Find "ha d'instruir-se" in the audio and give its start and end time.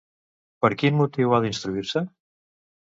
1.39-2.05